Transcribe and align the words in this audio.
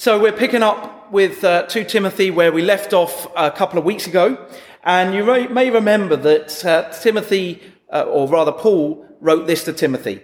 So 0.00 0.18
we're 0.18 0.32
picking 0.32 0.62
up 0.62 1.12
with 1.12 1.44
uh, 1.44 1.64
2 1.64 1.84
Timothy 1.84 2.30
where 2.30 2.52
we 2.52 2.62
left 2.62 2.94
off 2.94 3.30
a 3.36 3.50
couple 3.50 3.78
of 3.78 3.84
weeks 3.84 4.06
ago. 4.06 4.48
And 4.82 5.14
you 5.14 5.22
may, 5.50 5.68
remember 5.68 6.16
that 6.16 6.64
uh, 6.64 6.88
Timothy, 6.88 7.60
uh, 7.92 8.04
or 8.04 8.26
rather 8.26 8.50
Paul, 8.50 9.06
wrote 9.20 9.46
this 9.46 9.62
to 9.64 9.74
Timothy. 9.74 10.22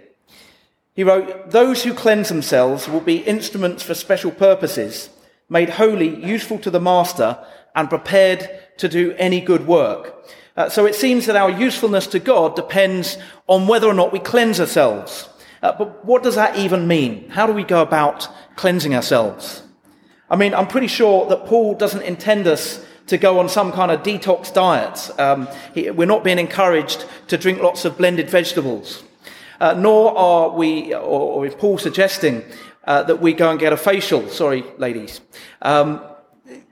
He 0.95 1.03
wrote, 1.03 1.51
Those 1.51 1.83
who 1.83 1.93
cleanse 1.93 2.29
themselves 2.29 2.89
will 2.89 3.01
be 3.01 3.17
instruments 3.17 3.83
for 3.83 3.93
special 3.93 4.31
purposes, 4.31 5.11
made 5.47 5.69
holy, 5.69 6.25
useful 6.25 6.57
to 6.57 6.71
the 6.71 6.81
master, 6.81 7.37
and 7.75 7.87
prepared 7.87 8.49
to 8.77 8.89
do 8.89 9.13
any 9.19 9.39
good 9.41 9.67
work. 9.67 10.27
Uh, 10.55 10.69
so 10.69 10.87
it 10.87 10.95
seems 10.95 11.27
that 11.27 11.35
our 11.35 11.51
usefulness 11.51 12.07
to 12.07 12.19
God 12.19 12.55
depends 12.55 13.19
on 13.45 13.67
whether 13.67 13.85
or 13.85 13.93
not 13.93 14.11
we 14.11 14.17
cleanse 14.17 14.59
ourselves. 14.59 15.29
Uh, 15.61 15.71
but 15.77 16.03
what 16.03 16.23
does 16.23 16.33
that 16.33 16.57
even 16.57 16.87
mean? 16.87 17.29
How 17.29 17.45
do 17.45 17.53
we 17.53 17.63
go 17.63 17.83
about 17.83 18.27
cleansing 18.55 18.95
ourselves? 18.95 19.61
I 20.29 20.35
mean, 20.35 20.53
I'm 20.53 20.67
pretty 20.67 20.87
sure 20.87 21.27
that 21.29 21.45
Paul 21.45 21.75
doesn't 21.75 22.01
intend 22.01 22.47
us 22.47 22.85
to 23.07 23.17
go 23.17 23.39
on 23.39 23.47
some 23.47 23.71
kind 23.71 23.91
of 23.91 24.03
detox 24.03 24.53
diet. 24.53 25.19
Um, 25.19 25.47
he, 25.73 25.89
we're 25.89 26.05
not 26.05 26.23
being 26.23 26.39
encouraged 26.39 27.05
to 27.29 27.37
drink 27.37 27.61
lots 27.61 27.85
of 27.85 27.97
blended 27.97 28.29
vegetables. 28.29 29.03
Uh, 29.59 29.73
nor 29.73 30.15
are 30.17 30.49
we, 30.49 30.93
or, 30.93 30.99
or 30.99 31.45
is 31.45 31.55
Paul 31.55 31.77
suggesting 31.77 32.43
uh, 32.83 33.03
that 33.03 33.21
we 33.21 33.33
go 33.33 33.49
and 33.49 33.59
get 33.59 33.73
a 33.73 33.77
facial. 33.77 34.27
Sorry, 34.29 34.63
ladies. 34.77 35.21
Um, 35.61 36.01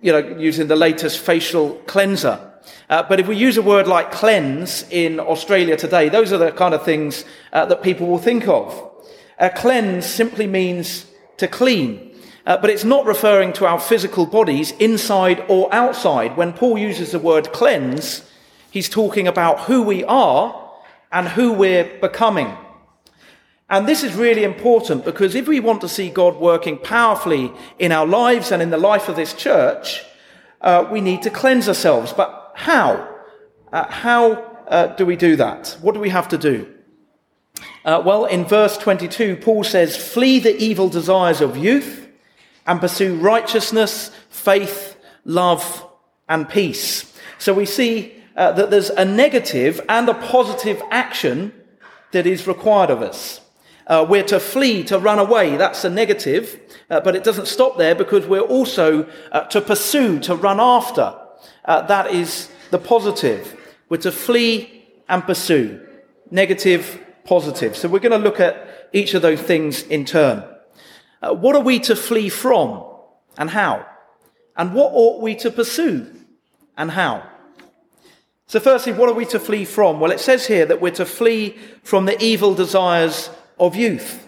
you 0.01 0.11
know, 0.11 0.37
using 0.37 0.67
the 0.67 0.75
latest 0.75 1.19
facial 1.19 1.75
cleanser. 1.87 2.51
Uh, 2.89 3.03
but 3.03 3.19
if 3.19 3.27
we 3.27 3.35
use 3.35 3.57
a 3.57 3.61
word 3.61 3.87
like 3.87 4.11
cleanse 4.11 4.83
in 4.89 5.19
Australia 5.19 5.77
today, 5.77 6.09
those 6.09 6.31
are 6.31 6.37
the 6.37 6.51
kind 6.51 6.73
of 6.73 6.83
things 6.83 7.25
uh, 7.53 7.65
that 7.65 7.81
people 7.81 8.07
will 8.07 8.19
think 8.19 8.47
of. 8.47 8.91
A 9.39 9.49
cleanse 9.49 10.05
simply 10.05 10.47
means 10.47 11.05
to 11.37 11.47
clean. 11.47 12.14
Uh, 12.45 12.57
but 12.57 12.69
it's 12.69 12.83
not 12.83 13.05
referring 13.05 13.51
to 13.53 13.65
our 13.65 13.79
physical 13.79 14.25
bodies 14.25 14.71
inside 14.73 15.43
or 15.47 15.73
outside. 15.73 16.37
When 16.37 16.53
Paul 16.53 16.77
uses 16.77 17.11
the 17.11 17.19
word 17.19 17.51
cleanse, 17.51 18.29
he's 18.69 18.87
talking 18.87 19.27
about 19.27 19.61
who 19.61 19.81
we 19.81 20.03
are 20.03 20.71
and 21.11 21.27
who 21.27 21.53
we're 21.53 21.99
becoming. 21.99 22.55
And 23.67 23.87
this 23.87 24.03
is 24.03 24.13
really 24.13 24.43
important 24.43 25.05
because 25.05 25.33
if 25.33 25.47
we 25.47 25.59
want 25.59 25.81
to 25.81 25.89
see 25.89 26.09
God 26.11 26.35
working 26.35 26.77
powerfully 26.77 27.51
in 27.79 27.91
our 27.91 28.05
lives 28.05 28.51
and 28.51 28.61
in 28.61 28.69
the 28.69 28.77
life 28.77 29.09
of 29.09 29.15
this 29.15 29.33
church, 29.33 30.03
uh, 30.61 30.87
we 30.91 31.01
need 31.01 31.23
to 31.23 31.31
cleanse 31.31 31.67
ourselves. 31.67 32.13
But 32.13 32.51
how? 32.55 33.09
Uh, 33.73 33.89
how 33.89 34.33
uh, 34.67 34.87
do 34.87 35.05
we 35.05 35.15
do 35.15 35.35
that? 35.37 35.77
What 35.81 35.95
do 35.95 35.99
we 35.99 36.09
have 36.09 36.27
to 36.29 36.37
do? 36.37 36.71
Uh, 37.83 38.03
well, 38.05 38.25
in 38.25 38.45
verse 38.45 38.77
22, 38.77 39.37
Paul 39.37 39.63
says, 39.63 39.97
Flee 39.97 40.37
the 40.37 40.55
evil 40.57 40.89
desires 40.89 41.41
of 41.41 41.57
youth 41.57 42.04
and 42.65 42.79
pursue 42.79 43.15
righteousness, 43.15 44.11
faith, 44.29 44.97
love, 45.23 45.85
and 46.27 46.49
peace. 46.49 47.13
So 47.37 47.53
we 47.53 47.65
see 47.65 48.15
uh, 48.35 48.51
that 48.53 48.71
there's 48.71 48.89
a 48.89 49.05
negative 49.05 49.81
and 49.87 50.09
a 50.09 50.13
positive 50.13 50.81
action 50.91 51.53
that 52.11 52.25
is 52.25 52.47
required 52.47 52.89
of 52.89 53.01
us. 53.01 53.41
Uh, 53.87 54.05
we're 54.07 54.23
to 54.23 54.39
flee, 54.39 54.83
to 54.83 54.97
run 54.97 55.19
away. 55.19 55.57
That's 55.57 55.83
a 55.83 55.89
negative, 55.89 56.59
uh, 56.89 57.01
but 57.01 57.15
it 57.15 57.23
doesn't 57.23 57.47
stop 57.47 57.77
there 57.77 57.93
because 57.93 58.25
we're 58.25 58.39
also 58.39 59.07
uh, 59.31 59.41
to 59.41 59.61
pursue, 59.61 60.19
to 60.21 60.35
run 60.35 60.59
after. 60.59 61.15
Uh, 61.63 61.81
that 61.83 62.11
is 62.11 62.49
the 62.71 62.79
positive. 62.79 63.55
We're 63.89 63.97
to 63.97 64.11
flee 64.11 64.85
and 65.07 65.23
pursue. 65.23 65.85
Negative, 66.31 66.99
positive. 67.25 67.75
So 67.75 67.87
we're 67.87 67.99
going 67.99 68.11
to 68.11 68.17
look 68.17 68.39
at 68.39 68.89
each 68.91 69.13
of 69.13 69.21
those 69.21 69.41
things 69.41 69.83
in 69.83 70.05
turn. 70.05 70.43
Uh, 71.25 71.33
what 71.33 71.55
are 71.55 71.61
we 71.61 71.79
to 71.79 71.95
flee 71.95 72.29
from 72.29 72.83
and 73.37 73.49
how? 73.49 73.85
And 74.55 74.73
what 74.73 74.91
ought 74.93 75.21
we 75.21 75.35
to 75.35 75.49
pursue 75.49 76.07
and 76.77 76.91
how? 76.91 77.27
So 78.47 78.59
firstly, 78.59 78.93
what 78.93 79.09
are 79.09 79.15
we 79.15 79.25
to 79.25 79.39
flee 79.39 79.65
from? 79.65 79.99
Well, 79.99 80.11
it 80.11 80.19
says 80.19 80.45
here 80.45 80.67
that 80.67 80.79
we're 80.79 80.91
to 80.91 81.05
flee 81.05 81.57
from 81.81 82.05
the 82.05 82.21
evil 82.23 82.53
desires 82.53 83.31
of 83.59 83.75
youth. 83.75 84.21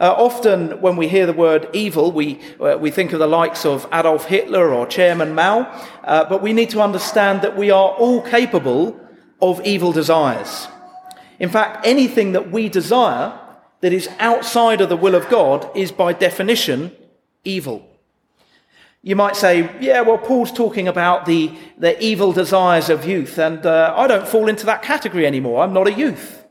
Uh, 0.00 0.12
often, 0.12 0.80
when 0.80 0.96
we 0.96 1.06
hear 1.06 1.24
the 1.24 1.32
word 1.32 1.68
evil, 1.72 2.10
we, 2.10 2.40
uh, 2.60 2.76
we 2.80 2.90
think 2.90 3.12
of 3.12 3.20
the 3.20 3.28
likes 3.28 3.64
of 3.64 3.86
Adolf 3.92 4.24
Hitler 4.24 4.74
or 4.74 4.86
Chairman 4.88 5.36
Mao, 5.36 5.60
uh, 6.02 6.28
but 6.28 6.42
we 6.42 6.52
need 6.52 6.70
to 6.70 6.80
understand 6.80 7.42
that 7.42 7.56
we 7.56 7.70
are 7.70 7.90
all 7.90 8.20
capable 8.20 9.00
of 9.40 9.64
evil 9.64 9.92
desires. 9.92 10.66
In 11.38 11.48
fact, 11.48 11.86
anything 11.86 12.32
that 12.32 12.50
we 12.50 12.68
desire 12.68 13.38
that 13.84 13.92
is 13.92 14.08
outside 14.18 14.80
of 14.80 14.88
the 14.88 14.96
will 14.96 15.14
of 15.14 15.28
God 15.28 15.70
is 15.76 15.92
by 15.92 16.14
definition 16.14 16.90
evil. 17.44 17.86
You 19.02 19.14
might 19.14 19.36
say, 19.36 19.70
yeah, 19.78 20.00
well, 20.00 20.16
Paul's 20.16 20.50
talking 20.50 20.88
about 20.88 21.26
the, 21.26 21.52
the 21.76 22.02
evil 22.02 22.32
desires 22.32 22.88
of 22.88 23.04
youth, 23.04 23.36
and 23.36 23.66
uh, 23.66 23.92
I 23.94 24.06
don't 24.06 24.26
fall 24.26 24.48
into 24.48 24.64
that 24.64 24.80
category 24.80 25.26
anymore. 25.26 25.62
I'm 25.62 25.74
not 25.74 25.86
a 25.86 25.92
youth. 25.92 26.46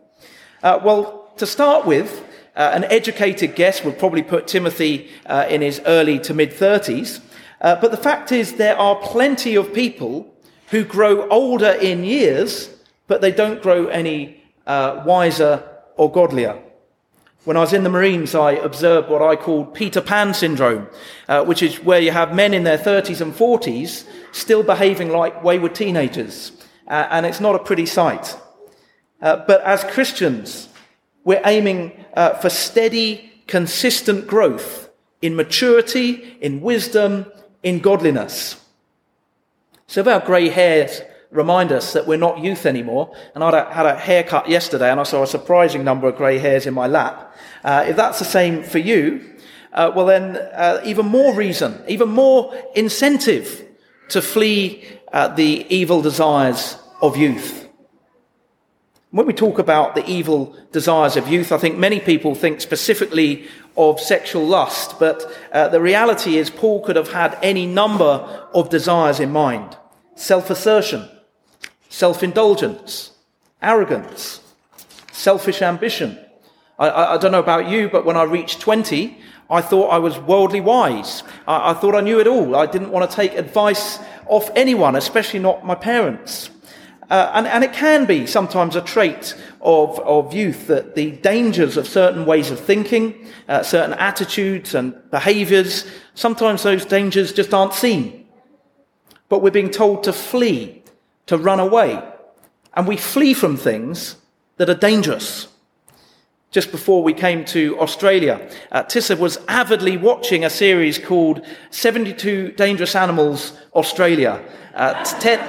Uh, 0.62 0.80
well, 0.84 1.34
to 1.38 1.48
start 1.48 1.88
with, 1.88 2.24
uh, 2.56 2.70
an 2.72 2.84
educated 2.84 3.56
guess 3.56 3.84
would 3.84 3.98
probably 3.98 4.22
put 4.22 4.46
Timothy 4.46 5.10
uh, 5.26 5.48
in 5.50 5.64
his 5.64 5.82
early 5.88 6.20
to 6.20 6.36
mid 6.36 6.52
30s. 6.52 7.20
Uh, 7.62 7.76
but 7.82 7.90
the 7.90 7.98
fact 7.98 8.32
is, 8.32 8.58
there 8.58 8.78
are 8.78 8.98
plenty 8.98 9.56
of 9.56 9.74
people 9.74 10.32
who 10.68 10.84
grow 10.84 11.28
older 11.30 11.72
in 11.72 12.04
years, 12.04 12.70
but 13.08 13.22
they 13.22 13.32
don't 13.32 13.60
grow 13.64 13.88
any 13.88 14.44
uh, 14.68 15.02
wiser 15.04 15.68
or 15.98 16.12
godlier. 16.12 16.62
When 17.46 17.58
I 17.58 17.60
was 17.60 17.74
in 17.74 17.84
the 17.84 17.90
Marines, 17.90 18.36
I 18.36 18.54
observed 18.54 19.10
what 19.10 19.22
I 19.22 19.36
called 19.36 19.74
Peter 19.74 20.00
Pan 20.00 20.34
syndrome, 20.34 20.88
uh, 21.28 21.44
which 21.44 21.62
is 21.62 21.84
where 21.84 22.00
you 22.00 22.12
have 22.12 22.34
men 22.34 22.54
in 22.54 22.64
their 22.64 22.78
30s 22.78 23.20
and 23.20 23.34
40s 23.34 24.06
still 24.32 24.64
behaving 24.64 25.10
like 25.10 25.44
wayward 25.44 25.76
teenagers. 25.76 26.54
Uh, 26.88 27.08
and 27.10 27.26
it's 27.26 27.42
not 27.42 27.56
a 27.56 27.60
pretty 27.60 27.86
sight. 27.86 28.38
but 29.20 29.62
as 29.62 29.84
Christians, 29.84 30.70
we're 31.26 31.42
aiming 31.46 32.06
uh, 32.16 32.34
for 32.36 32.50
steady, 32.50 33.32
consistent 33.48 34.26
growth 34.26 34.90
in 35.22 35.36
maturity, 35.36 36.38
in 36.40 36.62
wisdom, 36.62 37.26
in 37.62 37.80
godliness. 37.80 38.56
So 39.88 40.02
if 40.02 40.08
our 40.08 40.20
grey 40.20 40.50
hairs 40.50 41.02
remind 41.34 41.72
us 41.72 41.94
that 41.94 42.08
we're 42.08 42.18
not 42.18 42.40
youth 42.40 42.66
anymore, 42.66 43.14
and 43.36 43.44
I 43.44 43.74
had 43.74 43.86
a 43.86 43.96
haircut 43.96 44.48
yesterday 44.48 44.90
and 44.90 45.00
I 45.00 45.04
saw 45.04 45.24
a 45.24 45.28
surprising 45.28 45.84
number 45.84 46.08
of 46.08 46.16
grey 46.16 46.38
hairs 46.38 46.66
in 46.66 46.74
my 46.74 46.88
lap, 46.88 47.36
uh, 47.64 47.86
if 47.88 47.96
that's 47.96 48.20
the 48.20 48.26
same 48.26 48.64
for 48.64 48.80
you, 48.80 49.22
uh, 49.74 49.92
well 49.96 50.06
then 50.06 50.38
uh, 50.38 50.82
even 50.86 51.06
more 51.06 51.34
reason, 51.34 51.82
even 51.88 52.10
more 52.10 52.54
incentive 52.76 53.66
to 54.10 54.22
flee 54.22 54.84
uh, 55.12 55.28
the 55.30 55.66
evil 55.74 56.02
desires 56.02 56.78
of 57.02 57.18
youth. 57.18 57.68
When 59.12 59.28
we 59.28 59.34
talk 59.34 59.60
about 59.60 59.94
the 59.94 60.06
evil 60.10 60.58
desires 60.72 61.18
of 61.18 61.28
youth, 61.28 61.52
I 61.52 61.58
think 61.58 61.78
many 61.78 62.00
people 62.00 62.34
think 62.34 62.62
specifically 62.62 63.48
of 63.78 64.00
sexual 64.00 64.46
lust, 64.46 65.00
but 65.00 65.24
uh, 65.52 65.68
the 65.68 65.82
reality 65.82 66.38
is 66.38 66.50
Paul 66.50 66.84
could 66.84 66.96
have 66.96 67.12
had 67.12 67.38
any 67.42 67.66
number 67.66 68.04
of 68.54 68.70
desires 68.70 69.20
in 69.20 69.32
mind. 69.32 69.78
Self 70.16 70.50
assertion, 70.50 71.08
self 71.94 72.24
indulgence, 72.24 73.12
arrogance, 73.62 74.42
selfish 75.12 75.62
ambition. 75.62 76.18
I, 76.80 76.90
I, 76.90 77.14
I, 77.14 77.18
don't 77.20 77.32
know 77.32 77.40
about 77.40 77.70
you, 77.70 77.88
but 77.88 78.04
when 78.04 78.18
I 78.18 78.24
reached 78.24 78.60
20, 78.62 79.16
I 79.48 79.62
thought 79.62 79.90
I 79.90 80.00
was 80.00 80.18
worldly 80.18 80.60
wise. 80.60 81.22
I, 81.48 81.70
I 81.70 81.74
thought 81.76 81.94
I 81.94 82.02
knew 82.02 82.20
it 82.20 82.26
all. 82.26 82.56
I 82.56 82.66
didn't 82.66 82.90
want 82.90 83.08
to 83.08 83.16
take 83.16 83.36
advice 83.36 84.00
off 84.26 84.50
anyone, 84.56 84.96
especially 84.96 85.40
not 85.40 85.68
my 85.68 85.76
parents. 85.76 86.50
Uh, 87.12 87.30
and, 87.36 87.46
and, 87.46 87.64
it 87.64 87.74
can 87.74 88.06
be 88.06 88.26
sometimes 88.26 88.76
a 88.76 88.82
trait 88.82 89.36
of, 89.62 90.00
of 90.00 90.34
youth 90.34 90.66
that 90.66 90.96
the 90.96 91.12
dangers 91.12 91.78
of 91.78 91.88
certain 91.88 92.26
ways 92.26 92.50
of 92.50 92.60
thinking, 92.60 93.28
uh, 93.48 93.62
certain 93.62 93.94
attitudes 94.00 94.74
and 94.74 94.96
behaviors, 95.12 95.86
sometimes 96.16 96.64
those 96.64 96.86
dangers 96.86 97.34
just 97.34 97.54
aren't 97.54 97.74
seen. 97.74 98.26
But 99.30 99.44
we're 99.44 99.52
being 99.52 99.70
told 99.70 100.06
to 100.06 100.14
flee, 100.14 100.83
to 101.28 101.38
run 101.38 101.60
away. 101.60 102.02
And 102.74 102.88
we 102.88 102.98
flee 102.98 103.34
from 103.34 103.58
things 103.58 104.16
that 104.58 104.70
are 104.70 104.76
dangerous. 104.76 105.48
Just 106.52 106.72
before 106.72 107.02
we 107.02 107.14
came 107.14 107.46
to 107.46 107.80
Australia, 107.80 108.48
uh, 108.72 108.84
Tissa 108.84 109.18
was 109.18 109.40
avidly 109.48 109.98
watching 109.98 110.46
a 110.46 110.50
series 110.50 111.00
called 111.00 111.46
72 111.72 112.52
Dangerous 112.52 112.96
Animals 112.96 113.54
Australia. 113.74 114.40
Uh, 114.76 115.04
ten, 115.04 115.40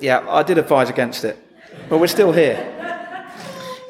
yeah, 0.00 0.24
I 0.28 0.42
did 0.42 0.56
advise 0.56 0.88
against 0.88 1.24
it, 1.24 1.38
but 1.90 1.98
we're 1.98 2.06
still 2.06 2.32
here. 2.32 2.56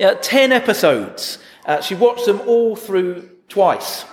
Yeah, 0.00 0.14
10 0.14 0.52
episodes. 0.52 1.38
Uh, 1.64 1.80
she 1.80 1.94
watched 1.94 2.26
them 2.26 2.40
all 2.46 2.76
through 2.76 3.28
twice. 3.48 4.04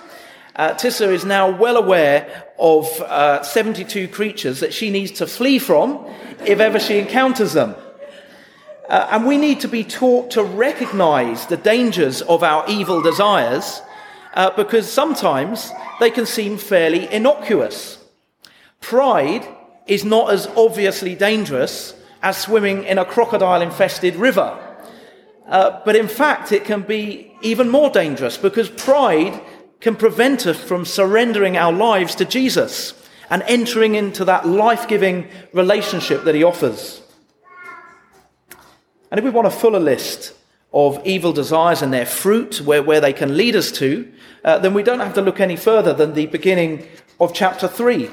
Uh, 0.56 0.72
Tissa 0.72 1.12
is 1.12 1.26
now 1.26 1.50
well 1.50 1.76
aware 1.76 2.44
of 2.58 2.86
uh, 3.02 3.42
72 3.42 4.08
creatures 4.08 4.60
that 4.60 4.72
she 4.72 4.88
needs 4.88 5.12
to 5.12 5.26
flee 5.26 5.58
from 5.58 6.06
if 6.46 6.60
ever 6.60 6.80
she 6.80 6.98
encounters 6.98 7.52
them. 7.52 7.74
Uh, 8.88 9.08
and 9.10 9.26
we 9.26 9.36
need 9.36 9.60
to 9.60 9.68
be 9.68 9.84
taught 9.84 10.30
to 10.30 10.42
recognize 10.42 11.44
the 11.46 11.58
dangers 11.58 12.22
of 12.22 12.42
our 12.42 12.64
evil 12.68 13.02
desires 13.02 13.82
uh, 14.32 14.48
because 14.56 14.90
sometimes 14.90 15.72
they 16.00 16.08
can 16.10 16.24
seem 16.24 16.56
fairly 16.56 17.12
innocuous. 17.12 18.02
Pride 18.80 19.46
is 19.86 20.06
not 20.06 20.32
as 20.32 20.46
obviously 20.56 21.14
dangerous 21.14 21.94
as 22.22 22.38
swimming 22.38 22.84
in 22.84 22.96
a 22.96 23.04
crocodile 23.04 23.60
infested 23.60 24.16
river. 24.16 24.58
Uh, 25.46 25.80
but 25.84 25.94
in 25.94 26.08
fact, 26.08 26.50
it 26.50 26.64
can 26.64 26.80
be 26.80 27.32
even 27.42 27.68
more 27.68 27.90
dangerous 27.90 28.38
because 28.38 28.68
pride 28.70 29.40
can 29.80 29.96
prevent 29.96 30.46
us 30.46 30.62
from 30.62 30.84
surrendering 30.84 31.56
our 31.56 31.72
lives 31.72 32.14
to 32.16 32.24
Jesus 32.24 32.94
and 33.30 33.42
entering 33.46 33.94
into 33.94 34.24
that 34.24 34.46
life 34.46 34.88
giving 34.88 35.28
relationship 35.52 36.24
that 36.24 36.34
he 36.34 36.44
offers. 36.44 37.02
And 39.10 39.18
if 39.18 39.24
we 39.24 39.30
want 39.30 39.46
a 39.46 39.50
fuller 39.50 39.80
list 39.80 40.32
of 40.72 41.00
evil 41.06 41.32
desires 41.32 41.82
and 41.82 41.92
their 41.92 42.06
fruit, 42.06 42.60
where, 42.60 42.82
where 42.82 43.00
they 43.00 43.12
can 43.12 43.36
lead 43.36 43.56
us 43.56 43.70
to, 43.72 44.10
uh, 44.44 44.58
then 44.58 44.74
we 44.74 44.82
don't 44.82 45.00
have 45.00 45.14
to 45.14 45.22
look 45.22 45.40
any 45.40 45.56
further 45.56 45.92
than 45.92 46.14
the 46.14 46.26
beginning 46.26 46.86
of 47.18 47.32
chapter 47.32 47.68
3. 47.68 48.10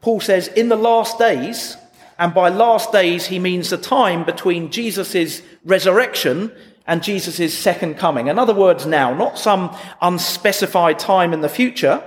Paul 0.00 0.20
says, 0.20 0.48
In 0.48 0.68
the 0.68 0.76
last 0.76 1.18
days, 1.18 1.76
and 2.18 2.34
by 2.34 2.48
last 2.48 2.92
days 2.92 3.26
he 3.26 3.38
means 3.38 3.70
the 3.70 3.78
time 3.78 4.24
between 4.24 4.70
Jesus' 4.70 5.42
resurrection 5.64 6.52
and 6.88 7.02
Jesus' 7.02 7.56
second 7.56 7.98
coming. 7.98 8.28
In 8.28 8.38
other 8.38 8.54
words, 8.54 8.86
now, 8.86 9.14
not 9.14 9.38
some 9.38 9.76
unspecified 10.00 10.98
time 10.98 11.34
in 11.34 11.42
the 11.42 11.48
future. 11.48 12.02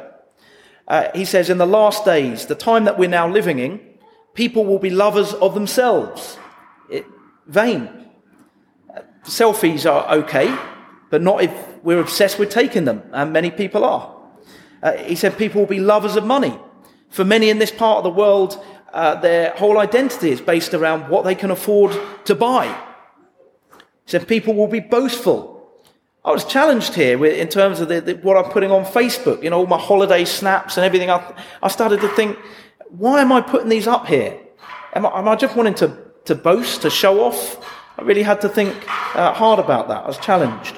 Uh, 0.88 1.08
he 1.14 1.24
says, 1.24 1.52
in 1.52 1.60
the 1.60 1.68
last 1.68 2.04
days, 2.04 2.48
the 2.48 2.56
time 2.56 2.86
that 2.86 2.98
we're 2.98 3.08
now 3.08 3.28
living 3.30 3.60
in, 3.60 3.80
people 4.34 4.66
will 4.66 4.80
be 4.80 4.90
lovers 4.90 5.34
of 5.36 5.54
themselves. 5.54 6.40
It, 6.90 7.06
vain. 7.46 7.90
Uh, 8.90 9.02
selfies 9.24 9.90
are 9.90 10.18
okay, 10.18 10.54
but 11.12 11.22
not 11.22 11.44
if 11.44 11.54
we're 11.84 12.02
obsessed 12.02 12.40
with 12.40 12.50
taking 12.50 12.86
them, 12.86 13.04
and 13.14 13.32
many 13.32 13.52
people 13.52 13.86
are. 13.86 14.18
Uh, 14.82 14.94
he 14.94 15.16
said 15.16 15.38
people 15.38 15.62
will 15.62 15.68
be 15.68 15.80
lovers 15.80 16.16
of 16.16 16.26
money. 16.26 16.60
For 17.10 17.24
many 17.24 17.52
in 17.52 17.60
this 17.60 17.72
part 17.72 17.98
of 17.98 18.04
the 18.04 18.10
world, 18.10 18.60
uh, 18.92 19.14
their 19.22 19.52
whole 19.52 19.78
identity 19.78 20.32
is 20.32 20.42
based 20.42 20.74
around 20.74 21.08
what 21.08 21.24
they 21.24 21.36
can 21.36 21.52
afford 21.52 21.96
to 22.26 22.34
buy. 22.34 22.76
Said 24.12 24.28
people 24.28 24.54
will 24.54 24.68
be 24.68 24.82
boastful. 24.82 25.72
I 26.26 26.32
was 26.32 26.44
challenged 26.44 26.96
here 26.96 27.26
in 27.26 27.48
terms 27.48 27.80
of 27.80 27.88
the, 27.88 28.02
the, 28.02 28.16
what 28.16 28.36
I'm 28.36 28.52
putting 28.52 28.70
on 28.70 28.84
Facebook, 28.84 29.42
you 29.42 29.50
know, 29.50 29.60
all 29.60 29.68
my 29.68 29.80
holiday 29.80 30.26
snaps 30.26 30.76
and 30.76 30.86
everything. 30.86 31.10
I, 31.10 31.34
I 31.64 31.70
started 31.70 32.02
to 32.02 32.10
think, 32.10 32.38
why 32.90 33.22
am 33.22 33.32
I 33.32 33.40
putting 33.40 33.70
these 33.70 33.88
up 33.88 34.08
here? 34.08 34.38
Am 34.96 35.06
I, 35.06 35.18
am 35.18 35.30
I 35.30 35.38
just 35.38 35.56
wanting 35.56 35.76
to, 35.76 35.98
to 36.26 36.36
boast, 36.36 36.82
to 36.82 36.90
show 36.90 37.24
off? 37.24 37.66
I 37.98 38.02
really 38.02 38.24
had 38.24 38.42
to 38.42 38.50
think 38.50 38.76
uh, 39.16 39.32
hard 39.32 39.60
about 39.60 39.88
that. 39.88 40.04
I 40.04 40.08
was 40.08 40.18
challenged. 40.18 40.78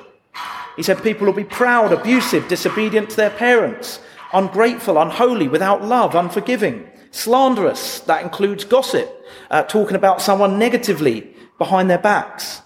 He 0.75 0.83
said 0.83 1.01
people 1.01 1.25
will 1.25 1.33
be 1.33 1.43
proud, 1.43 1.91
abusive, 1.91 2.47
disobedient 2.47 3.09
to 3.09 3.15
their 3.15 3.31
parents, 3.31 3.99
ungrateful, 4.31 5.01
unholy, 5.01 5.47
without 5.47 5.83
love, 5.83 6.13
unforgiving, 6.13 6.87
slanderous. 7.09 8.01
That 8.01 8.21
includes 8.21 8.63
gossip, 8.63 9.09
uh, 9.49 9.63
talking 9.63 9.95
about 9.95 10.21
someone 10.21 10.59
negatively 10.59 11.33
behind 11.57 11.89
their 11.89 11.97
backs. 11.97 12.61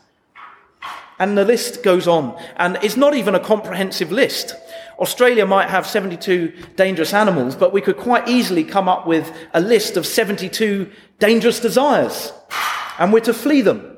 And 1.19 1.37
the 1.37 1.45
list 1.45 1.83
goes 1.83 2.07
on. 2.07 2.37
And 2.57 2.77
it's 2.81 2.97
not 2.97 3.15
even 3.15 3.35
a 3.35 3.39
comprehensive 3.39 4.11
list. 4.11 4.55
Australia 4.99 5.45
might 5.45 5.69
have 5.69 5.85
72 5.85 6.53
dangerous 6.75 7.13
animals, 7.13 7.55
but 7.55 7.73
we 7.73 7.81
could 7.81 7.97
quite 7.97 8.27
easily 8.27 8.63
come 8.63 8.89
up 8.89 9.05
with 9.05 9.31
a 9.53 9.61
list 9.61 9.97
of 9.97 10.05
72 10.05 10.91
dangerous 11.19 11.59
desires. 11.59 12.33
And 12.99 13.13
we're 13.13 13.19
to 13.21 13.33
flee 13.33 13.61
them. 13.61 13.95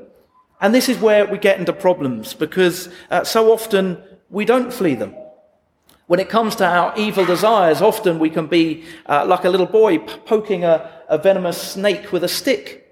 And 0.62 0.76
this 0.76 0.90
is 0.90 0.98
where 0.98 1.26
we 1.26 1.38
get 1.38 1.60
into 1.60 1.72
problems 1.72 2.34
because 2.34 2.90
uh, 3.10 3.24
so 3.24 3.52
often 3.52 4.04
we 4.30 4.44
don't 4.44 4.74
flee 4.74 4.96
them. 4.96 5.16
When 6.08 6.20
it 6.20 6.28
comes 6.28 6.56
to 6.56 6.66
our 6.66 6.94
evil 6.98 7.26
desires, 7.26 7.82
often 7.82 8.20
we 8.20 8.30
can 8.30 8.48
be 8.48 8.84
uh, 9.06 9.26
like 9.26 9.46
a 9.46 9.50
little 9.50 9.68
boy 9.68 10.00
poking 10.00 10.64
a, 10.64 10.92
a 11.08 11.18
venomous 11.18 11.62
snake 11.62 12.12
with 12.12 12.24
a 12.24 12.28
stick. 12.28 12.89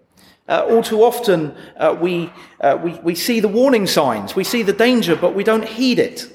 Uh, 0.48 0.66
all 0.70 0.82
too 0.82 1.04
often, 1.04 1.54
uh, 1.76 1.96
we, 2.00 2.32
uh, 2.62 2.78
we, 2.82 2.94
we 3.02 3.16
see 3.16 3.40
the 3.40 3.48
warning 3.48 3.86
signs, 3.86 4.36
we 4.36 4.44
see 4.44 4.64
the 4.64 4.74
danger, 4.74 5.16
but 5.16 5.36
we 5.36 5.44
don't 5.44 5.66
heed 5.66 6.00
it. 6.00 6.34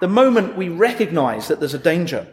The 0.00 0.08
moment 0.08 0.56
we 0.56 0.68
recognize 0.68 1.48
that 1.48 1.58
there's 1.58 1.72
a 1.72 1.78
danger, 1.78 2.26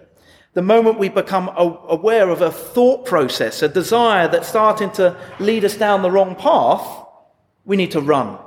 the 0.54 0.62
moment 0.62 1.00
we 1.00 1.08
become 1.08 1.50
aware 1.56 2.30
of 2.30 2.42
a 2.42 2.52
thought 2.52 3.06
process, 3.06 3.62
a 3.62 3.70
desire 3.70 4.28
that's 4.28 4.50
starting 4.50 4.92
to 4.92 5.16
lead 5.40 5.64
us 5.64 5.78
down 5.78 6.02
the 6.02 6.12
wrong 6.12 6.36
path, 6.36 6.86
we 7.64 7.78
need 7.78 7.92
to 7.92 8.02
run. 8.02 8.38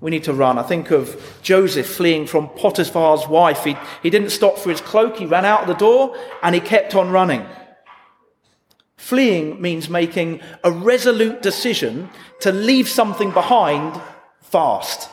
We 0.00 0.12
need 0.12 0.24
to 0.24 0.34
run. 0.34 0.58
I 0.58 0.62
think 0.62 0.92
of 0.92 1.38
Joseph 1.42 1.86
fleeing 1.86 2.28
from 2.28 2.48
Potiphar's 2.50 3.26
wife. 3.26 3.64
He, 3.64 3.76
he 4.04 4.10
didn't 4.10 4.30
stop 4.30 4.58
for 4.58 4.70
his 4.70 4.80
cloak, 4.80 5.16
he 5.16 5.26
ran 5.26 5.44
out 5.44 5.62
of 5.62 5.68
the 5.68 5.74
door 5.74 6.16
and 6.42 6.54
he 6.54 6.60
kept 6.60 6.94
on 6.94 7.10
running. 7.10 7.44
Fleeing 9.02 9.60
means 9.60 9.88
making 9.88 10.40
a 10.62 10.70
resolute 10.70 11.42
decision 11.42 12.08
to 12.38 12.52
leave 12.52 12.88
something 12.88 13.32
behind 13.32 14.00
fast. 14.42 15.10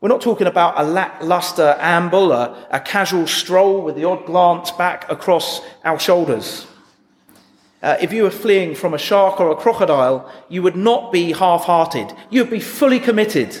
We're 0.00 0.08
not 0.08 0.22
talking 0.22 0.46
about 0.46 0.80
a 0.80 0.84
lackluster 0.84 1.76
amble, 1.80 2.32
a, 2.32 2.66
a 2.70 2.80
casual 2.80 3.26
stroll 3.26 3.82
with 3.82 3.94
the 3.94 4.04
odd 4.04 4.24
glance 4.24 4.70
back 4.70 5.04
across 5.12 5.60
our 5.84 6.00
shoulders. 6.00 6.66
Uh, 7.82 7.98
if 8.00 8.10
you 8.10 8.22
were 8.22 8.30
fleeing 8.30 8.74
from 8.74 8.94
a 8.94 8.98
shark 8.98 9.38
or 9.38 9.50
a 9.50 9.56
crocodile, 9.56 10.32
you 10.48 10.62
would 10.62 10.74
not 10.74 11.12
be 11.12 11.32
half 11.32 11.64
hearted. 11.64 12.10
You 12.30 12.40
would 12.40 12.50
be 12.50 12.58
fully 12.58 13.00
committed. 13.00 13.60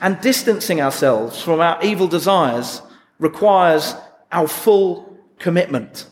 And 0.00 0.18
distancing 0.22 0.80
ourselves 0.80 1.42
from 1.42 1.60
our 1.60 1.78
evil 1.84 2.08
desires 2.08 2.80
requires 3.18 3.94
our 4.32 4.48
full 4.48 5.18
commitment. 5.38 6.06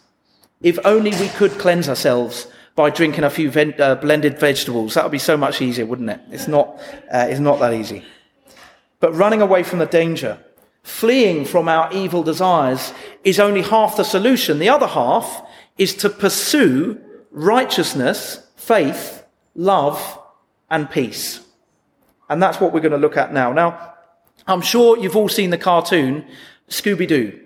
If 0.62 0.79
only 0.85 1.11
we 1.12 1.29
could 1.29 1.53
cleanse 1.53 1.89
ourselves 1.89 2.47
by 2.75 2.91
drinking 2.91 3.25
a 3.25 3.31
few 3.31 3.51
ven- 3.51 3.75
uh, 3.79 3.95
blended 3.97 4.39
vegetables. 4.39 4.95
That 4.95 5.05
would 5.05 5.12
be 5.12 5.19
so 5.19 5.37
much 5.37 5.61
easier, 5.61 5.87
wouldn't 5.87 6.11
it? 6.11 6.21
It's 6.31 6.49
not, 6.49 6.79
uh, 7.12 7.27
it's 7.29 7.41
not 7.41 7.59
that 7.61 7.75
easy. 7.75 8.05
But 9.01 9.15
running 9.15 9.43
away 9.43 9.62
from 9.62 9.79
the 9.81 9.87
danger, 9.87 10.39
fleeing 10.83 11.45
from 11.45 11.69
our 11.69 11.93
evil 11.93 12.23
desires, 12.23 12.93
is 13.25 13.41
only 13.41 13.62
half 13.62 13.97
the 13.97 14.05
solution. 14.05 14.59
The 14.59 14.69
other 14.69 14.87
half 14.87 15.47
is 15.79 15.95
to 15.97 16.11
pursue 16.11 17.01
righteousness, 17.31 18.47
faith, 18.57 19.25
love, 19.55 20.19
and 20.71 20.91
peace. 20.91 21.41
And 22.29 22.43
that's 22.43 22.61
what 22.61 22.73
we're 22.73 22.81
going 22.81 22.93
to 22.93 22.99
look 22.99 23.17
at 23.17 23.33
now. 23.33 23.53
Now, 23.53 23.95
I'm 24.47 24.62
sure 24.62 24.97
you've 24.99 25.17
all 25.17 25.29
seen 25.29 25.51
the 25.51 25.59
cartoon 25.59 26.27
Scooby 26.69 27.07
Doo 27.09 27.39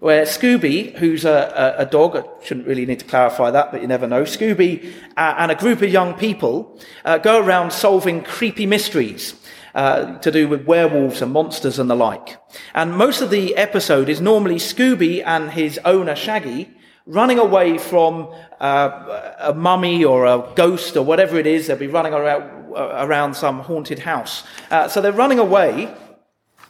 where 0.00 0.24
Scooby, 0.24 0.94
who's 0.96 1.24
a, 1.24 1.74
a, 1.78 1.82
a, 1.82 1.86
dog, 1.86 2.16
I 2.16 2.22
shouldn't 2.44 2.66
really 2.66 2.86
need 2.86 3.00
to 3.00 3.04
clarify 3.04 3.50
that, 3.50 3.72
but 3.72 3.82
you 3.82 3.88
never 3.88 4.06
know, 4.06 4.22
Scooby 4.22 4.92
uh, 5.16 5.34
and 5.38 5.50
a 5.50 5.56
group 5.56 5.82
of 5.82 5.90
young 5.90 6.14
people 6.14 6.78
uh, 7.04 7.18
go 7.18 7.42
around 7.42 7.72
solving 7.72 8.22
creepy 8.22 8.66
mysteries. 8.66 9.34
Uh, 9.74 10.18
to 10.20 10.32
do 10.32 10.48
with 10.48 10.64
werewolves 10.64 11.22
and 11.22 11.30
monsters 11.30 11.78
and 11.78 11.88
the 11.88 11.94
like. 11.94 12.36
And 12.74 12.96
most 12.96 13.20
of 13.20 13.30
the 13.30 13.54
episode 13.54 14.08
is 14.08 14.20
normally 14.20 14.56
Scooby 14.56 15.22
and 15.24 15.50
his 15.50 15.78
owner 15.84 16.16
Shaggy 16.16 16.74
running 17.06 17.38
away 17.38 17.78
from 17.78 18.32
uh, 18.60 19.34
a 19.38 19.54
mummy 19.54 20.04
or 20.04 20.26
a 20.26 20.52
ghost 20.56 20.96
or 20.96 21.04
whatever 21.04 21.38
it 21.38 21.46
is. 21.46 21.66
They'll 21.66 21.76
be 21.76 21.86
running 21.86 22.12
around, 22.12 22.74
uh, 22.74 23.04
around 23.06 23.34
some 23.34 23.60
haunted 23.60 24.00
house. 24.00 24.42
Uh, 24.70 24.88
so 24.88 25.00
they're 25.00 25.12
running 25.12 25.38
away. 25.38 25.94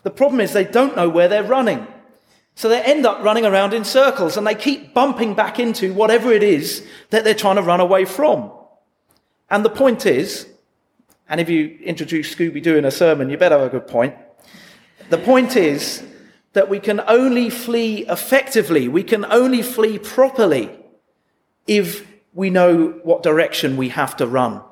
The 0.03 0.11
problem 0.11 0.41
is 0.41 0.53
they 0.53 0.65
don't 0.65 0.97
know 0.97 1.09
where 1.09 1.29
they're 1.29 1.45
running. 1.45 1.87
So 2.59 2.69
they 2.69 2.83
end 2.83 3.07
up 3.07 3.23
running 3.23 3.47
around 3.47 3.73
in 3.73 3.85
circles 3.85 4.37
and 4.37 4.45
they 4.45 4.57
keep 4.57 4.93
bumping 4.93 5.35
back 5.35 5.61
into 5.61 5.95
whatever 5.95 6.33
it 6.33 6.43
is 6.43 6.85
that 7.11 7.23
they're 7.23 7.33
trying 7.33 7.55
to 7.55 7.63
run 7.63 7.79
away 7.79 8.05
from. 8.05 8.51
And 9.49 9.65
the 9.65 9.71
point 9.71 10.07
is, 10.07 10.49
and 11.29 11.41
if 11.41 11.49
you 11.49 11.79
introduce 11.85 12.35
Scooby 12.35 12.61
Doo 12.61 12.77
in 12.77 12.85
a 12.85 12.91
sermon, 12.91 13.31
you 13.31 13.37
better 13.37 13.57
have 13.57 13.69
a 13.69 13.71
good 13.71 13.87
point. 13.87 14.17
The 15.09 15.19
point 15.19 15.55
is 15.55 16.03
that 16.55 16.69
we 16.69 16.81
can 16.81 17.01
only 17.07 17.49
flee 17.49 18.05
effectively, 18.09 18.89
we 18.89 19.05
can 19.05 19.25
only 19.27 19.63
flee 19.63 20.01
properly 20.01 20.69
if 21.69 22.05
we 22.35 22.51
know 22.51 22.89
what 23.05 23.23
direction 23.23 23.77
we 23.77 23.91
have 23.91 24.17
to 24.17 24.27
run. 24.27 24.63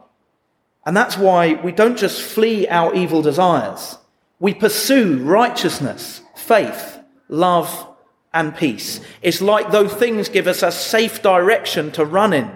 And 0.84 0.96
that's 0.96 1.16
why 1.16 1.54
we 1.54 1.70
don't 1.70 1.96
just 1.96 2.20
flee 2.20 2.66
our 2.66 2.92
evil 2.96 3.22
desires, 3.22 3.96
we 4.40 4.54
pursue 4.54 5.18
righteousness, 5.18 6.20
faith, 6.34 6.95
love, 7.28 7.88
and 8.32 8.54
peace. 8.54 9.00
It's 9.22 9.40
like 9.40 9.70
those 9.70 9.92
things 9.94 10.28
give 10.28 10.46
us 10.46 10.62
a 10.62 10.70
safe 10.70 11.22
direction 11.22 11.90
to 11.92 12.04
run 12.04 12.32
in, 12.32 12.54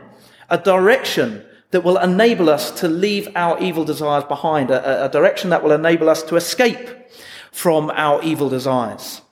a 0.51 0.59
direction 0.59 1.45
that 1.71 1.85
will 1.85 1.99
enable 1.99 2.51
us 2.51 2.71
to 2.81 2.89
leave 2.89 3.29
our 3.35 3.59
evil 3.61 3.85
desires 3.85 4.25
behind, 4.25 4.71
a, 4.71 5.07
a 5.07 5.09
direction 5.09 5.51
that 5.51 5.63
will 5.63 5.73
enable 5.73 6.09
us 6.09 6.23
to 6.25 6.37
escape 6.37 6.91
from 7.53 7.91
our 7.95 8.23
evil 8.23 8.49
desires. 8.49 9.23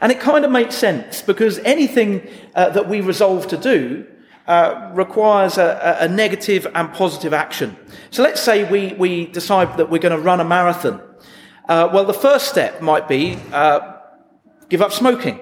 And 0.00 0.10
it 0.10 0.20
kind 0.20 0.44
of 0.44 0.50
makes 0.50 0.74
sense 0.74 1.22
because 1.22 1.58
anything 1.60 2.28
uh, 2.54 2.70
that 2.70 2.88
we 2.88 3.00
resolve 3.00 3.46
to 3.48 3.56
do 3.56 4.06
uh, 4.46 4.90
requires 4.92 5.56
a, 5.56 5.98
a, 6.00 6.08
negative 6.08 6.66
and 6.74 6.92
positive 6.92 7.32
action. 7.32 7.76
So 8.10 8.22
let's 8.22 8.42
say 8.42 8.70
we, 8.70 8.92
we 8.94 9.26
decide 9.26 9.78
that 9.78 9.88
we're 9.88 10.02
going 10.02 10.16
to 10.16 10.22
run 10.22 10.40
a 10.40 10.44
marathon. 10.44 11.00
Uh, 11.66 11.88
well, 11.90 12.04
the 12.04 12.12
first 12.12 12.48
step 12.48 12.82
might 12.82 13.08
be 13.08 13.38
uh, 13.52 13.93
give 14.74 14.82
up 14.82 14.92
smoking. 14.92 15.38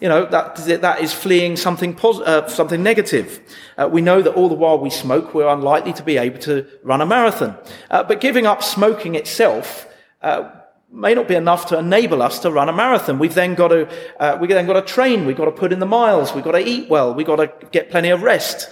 You 0.00 0.08
know, 0.08 0.26
that, 0.26 0.56
that 0.82 1.00
is 1.00 1.12
fleeing 1.12 1.56
something, 1.56 1.94
pos- 1.94 2.18
uh, 2.18 2.48
something 2.48 2.82
negative. 2.82 3.40
Uh, 3.76 3.88
we 3.88 4.00
know 4.00 4.20
that 4.20 4.34
all 4.34 4.48
the 4.48 4.56
while 4.56 4.80
we 4.80 4.90
smoke, 4.90 5.32
we're 5.32 5.46
unlikely 5.46 5.92
to 5.92 6.02
be 6.02 6.16
able 6.16 6.40
to 6.40 6.66
run 6.82 7.00
a 7.00 7.06
marathon. 7.06 7.56
Uh, 7.88 8.02
but 8.02 8.20
giving 8.20 8.46
up 8.46 8.64
smoking 8.64 9.14
itself 9.14 9.86
uh, 10.22 10.50
may 10.90 11.14
not 11.14 11.28
be 11.28 11.36
enough 11.36 11.66
to 11.66 11.78
enable 11.78 12.20
us 12.20 12.40
to 12.40 12.50
run 12.50 12.68
a 12.68 12.72
marathon. 12.72 13.20
We've 13.20 13.34
then 13.34 13.54
got 13.54 13.68
to, 13.68 13.88
uh, 14.18 14.38
we've 14.40 14.50
then 14.50 14.66
got 14.66 14.72
to 14.72 14.82
train, 14.82 15.24
we've 15.24 15.36
got 15.36 15.44
to 15.44 15.52
put 15.52 15.72
in 15.72 15.78
the 15.78 15.86
miles, 15.86 16.34
we've 16.34 16.42
got 16.42 16.56
to 16.58 16.66
eat 16.66 16.88
well, 16.88 17.14
we've 17.14 17.28
got 17.28 17.36
to 17.36 17.52
get 17.70 17.92
plenty 17.92 18.08
of 18.08 18.22
rest. 18.22 18.68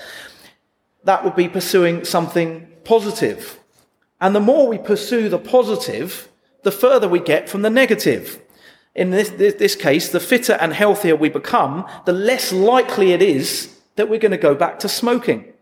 That 1.04 1.22
would 1.22 1.36
be 1.36 1.48
pursuing 1.48 2.04
something 2.04 2.66
positive. 2.82 3.60
And 4.20 4.34
the 4.34 4.40
more 4.40 4.66
we 4.66 4.78
pursue 4.78 5.28
the 5.28 5.38
positive, 5.38 6.28
the 6.64 6.72
further 6.72 7.08
we 7.08 7.20
get 7.20 7.48
from 7.48 7.62
the 7.62 7.70
negative. 7.70 8.42
In 8.96 9.10
this, 9.10 9.28
this, 9.28 9.54
this 9.54 9.76
case, 9.76 10.08
the 10.08 10.20
fitter 10.20 10.54
and 10.54 10.72
healthier 10.72 11.14
we 11.14 11.28
become, 11.28 11.86
the 12.06 12.14
less 12.14 12.50
likely 12.50 13.12
it 13.12 13.20
is 13.20 13.78
that 13.96 14.08
we're 14.08 14.18
going 14.18 14.32
to 14.32 14.38
go 14.38 14.54
back 14.54 14.78
to 14.80 14.88
smoking. 14.88 15.52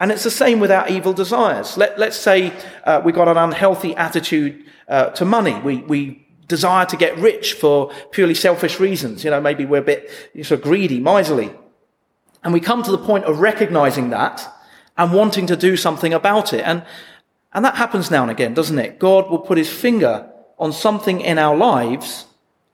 And 0.00 0.10
it's 0.10 0.24
the 0.24 0.30
same 0.30 0.58
with 0.58 0.72
our 0.72 0.88
evil 0.88 1.12
desires. 1.12 1.76
Let, 1.76 2.00
us 2.00 2.18
say 2.18 2.52
uh, 2.84 3.00
we've 3.04 3.14
got 3.14 3.28
an 3.28 3.36
unhealthy 3.36 3.94
attitude 3.94 4.64
uh, 4.88 5.10
to 5.10 5.24
money. 5.24 5.54
We, 5.60 5.78
we 5.78 6.26
desire 6.48 6.84
to 6.86 6.96
get 6.96 7.16
rich 7.18 7.52
for 7.52 7.92
purely 8.10 8.34
selfish 8.34 8.80
reasons. 8.80 9.22
You 9.22 9.30
know, 9.30 9.40
maybe 9.40 9.64
we're 9.64 9.78
a 9.78 9.82
bit 9.82 10.10
sort 10.42 10.58
of 10.58 10.62
greedy, 10.62 10.98
miserly. 10.98 11.52
And 12.42 12.52
we 12.52 12.58
come 12.60 12.82
to 12.82 12.90
the 12.90 12.98
point 12.98 13.24
of 13.24 13.38
recognizing 13.38 14.10
that 14.10 14.52
and 14.96 15.12
wanting 15.12 15.46
to 15.46 15.56
do 15.56 15.76
something 15.76 16.12
about 16.12 16.52
it. 16.52 16.62
And, 16.64 16.84
and 17.52 17.64
that 17.64 17.76
happens 17.76 18.10
now 18.10 18.22
and 18.22 18.32
again, 18.32 18.54
doesn't 18.54 18.78
it? 18.78 18.98
God 18.98 19.30
will 19.30 19.38
put 19.38 19.58
his 19.58 19.70
finger 19.70 20.28
on 20.58 20.72
something 20.72 21.20
in 21.20 21.38
our 21.38 21.56
lives 21.56 22.26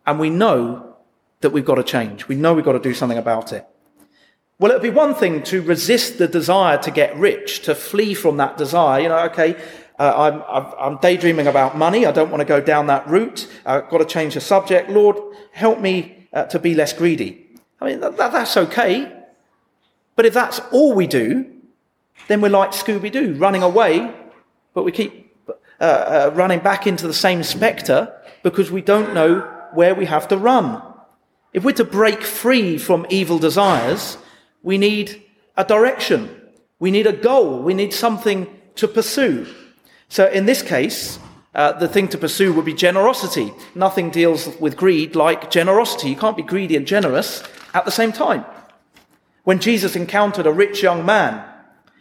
and 0.06 0.18
we 0.18 0.30
know 0.30 0.96
that 1.40 1.50
we've 1.50 1.64
got 1.64 1.76
to 1.76 1.84
change. 1.84 2.28
We 2.28 2.34
know 2.34 2.54
we've 2.54 2.64
got 2.64 2.72
to 2.72 2.78
do 2.78 2.94
something 2.94 3.18
about 3.18 3.52
it. 3.52 3.66
Well, 4.58 4.70
it 4.70 4.74
would 4.74 4.82
be 4.82 4.90
one 4.90 5.14
thing 5.14 5.42
to 5.44 5.62
resist 5.62 6.18
the 6.18 6.28
desire 6.28 6.78
to 6.78 6.90
get 6.90 7.16
rich, 7.16 7.62
to 7.62 7.74
flee 7.74 8.14
from 8.14 8.36
that 8.36 8.56
desire. 8.56 9.00
You 9.00 9.08
know, 9.08 9.18
okay, 9.24 9.60
uh, 9.98 10.42
I'm, 10.48 10.66
I'm, 10.78 10.98
daydreaming 10.98 11.46
about 11.46 11.76
money. 11.76 12.06
I 12.06 12.12
don't 12.12 12.30
want 12.30 12.40
to 12.40 12.44
go 12.44 12.60
down 12.60 12.86
that 12.86 13.08
route. 13.08 13.48
I've 13.66 13.88
got 13.90 13.98
to 13.98 14.04
change 14.04 14.34
the 14.34 14.40
subject. 14.40 14.90
Lord, 14.90 15.16
help 15.52 15.80
me 15.80 16.28
uh, 16.32 16.44
to 16.44 16.58
be 16.58 16.74
less 16.74 16.92
greedy. 16.92 17.46
I 17.80 17.86
mean, 17.86 18.00
that, 18.00 18.16
that's 18.16 18.56
okay. 18.56 19.12
But 20.16 20.24
if 20.24 20.34
that's 20.34 20.60
all 20.72 20.94
we 20.94 21.06
do, 21.06 21.50
then 22.28 22.40
we're 22.40 22.48
like 22.48 22.70
Scooby 22.70 23.10
Doo, 23.10 23.34
running 23.34 23.62
away, 23.62 24.14
but 24.72 24.84
we 24.84 24.92
keep 24.92 25.36
uh, 25.80 25.84
uh, 25.84 26.30
running 26.34 26.60
back 26.60 26.86
into 26.86 27.06
the 27.06 27.12
same 27.12 27.42
spectre 27.42 28.12
because 28.42 28.70
we 28.70 28.80
don't 28.80 29.12
know 29.14 29.53
where 29.74 29.94
we 29.94 30.06
have 30.06 30.28
to 30.28 30.36
run. 30.36 30.82
If 31.52 31.64
we're 31.64 31.72
to 31.72 31.84
break 31.84 32.22
free 32.22 32.78
from 32.78 33.06
evil 33.10 33.38
desires, 33.38 34.18
we 34.62 34.78
need 34.78 35.22
a 35.56 35.64
direction. 35.64 36.28
We 36.78 36.90
need 36.90 37.06
a 37.06 37.12
goal. 37.12 37.62
We 37.62 37.74
need 37.74 37.92
something 37.92 38.46
to 38.76 38.88
pursue. 38.88 39.46
So 40.08 40.28
in 40.28 40.46
this 40.46 40.62
case, 40.62 41.18
uh, 41.54 41.72
the 41.72 41.88
thing 41.88 42.08
to 42.08 42.18
pursue 42.18 42.52
would 42.52 42.64
be 42.64 42.74
generosity. 42.74 43.52
Nothing 43.74 44.10
deals 44.10 44.48
with 44.58 44.76
greed 44.76 45.14
like 45.14 45.50
generosity. 45.50 46.10
You 46.10 46.16
can't 46.16 46.36
be 46.36 46.42
greedy 46.42 46.76
and 46.76 46.86
generous 46.86 47.42
at 47.72 47.84
the 47.84 47.90
same 47.90 48.12
time. 48.12 48.44
When 49.44 49.60
Jesus 49.60 49.94
encountered 49.94 50.46
a 50.46 50.52
rich 50.52 50.82
young 50.82 51.06
man, 51.06 51.44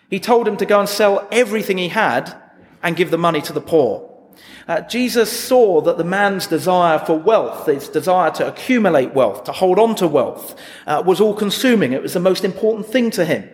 he 0.10 0.20
told 0.20 0.48
him 0.48 0.58
to 0.58 0.66
go 0.66 0.80
and 0.80 0.90
sell 0.90 1.28
everything 1.32 1.78
he 1.78 1.90
had 1.90 2.36
and 2.82 2.96
give 2.96 3.12
the 3.12 3.18
money 3.18 3.42
to 3.42 3.54
the 3.54 3.62
poor. 3.62 4.13
Uh, 4.68 4.82
Jesus 4.82 5.32
saw 5.32 5.82
that 5.82 5.98
the 5.98 6.04
man's 6.04 6.48
desire 6.48 7.00
for 7.00 7.18
wealth, 7.18 7.68
his 7.68 7.90
desire 7.90 8.32
to 8.32 8.48
accumulate 8.48 9.14
wealth, 9.14 9.44
to 9.46 9.52
hold 9.52 9.80
on 9.80 9.96
to 9.96 10.08
wealth, 10.08 10.60
uh, 10.88 11.04
was 11.06 11.20
all 11.20 11.34
consuming. 11.34 11.94
It 11.94 12.02
was 12.02 12.14
the 12.14 12.20
most 12.20 12.44
important 12.44 12.88
thing 12.88 13.12
to 13.12 13.26
him. 13.26 13.50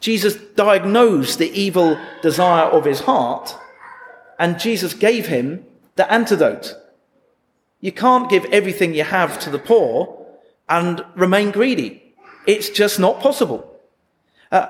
Jesus 0.00 0.36
diagnosed 0.54 1.38
the 1.38 1.50
evil 1.50 1.98
desire 2.22 2.66
of 2.66 2.84
his 2.84 3.00
heart, 3.00 3.56
and 4.38 4.60
Jesus 4.60 4.94
gave 4.94 5.26
him 5.26 5.64
the 5.96 6.10
antidote. 6.12 6.74
You 7.80 7.92
can't 7.92 8.30
give 8.30 8.44
everything 8.46 8.94
you 8.94 9.04
have 9.04 9.38
to 9.40 9.50
the 9.50 9.58
poor 9.58 10.26
and 10.68 11.04
remain 11.14 11.50
greedy. 11.50 12.14
It's 12.46 12.70
just 12.70 12.98
not 12.98 13.20
possible. 13.20 13.76
Uh, 14.50 14.68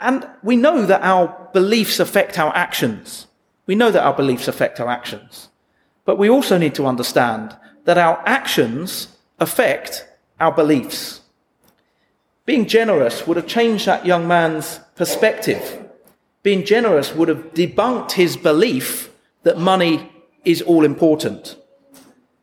and 0.00 0.28
we 0.42 0.56
know 0.56 0.84
that 0.84 1.02
our 1.02 1.48
beliefs 1.52 2.00
affect 2.00 2.38
our 2.38 2.54
actions. 2.54 3.26
We 3.66 3.74
know 3.74 3.90
that 3.90 4.04
our 4.04 4.14
beliefs 4.14 4.48
affect 4.48 4.80
our 4.80 4.88
actions. 4.88 5.48
But 6.04 6.18
we 6.18 6.30
also 6.30 6.56
need 6.56 6.74
to 6.76 6.86
understand 6.86 7.56
that 7.84 7.98
our 7.98 8.22
actions 8.26 9.08
affect 9.38 10.06
our 10.40 10.52
beliefs. 10.52 11.20
Being 12.44 12.66
generous 12.66 13.26
would 13.26 13.36
have 13.36 13.48
changed 13.48 13.86
that 13.86 14.06
young 14.06 14.28
man's 14.28 14.78
perspective. 14.94 15.84
Being 16.42 16.64
generous 16.64 17.12
would 17.14 17.28
have 17.28 17.54
debunked 17.54 18.12
his 18.12 18.36
belief 18.36 19.10
that 19.42 19.58
money 19.58 20.12
is 20.44 20.62
all 20.62 20.84
important. 20.84 21.56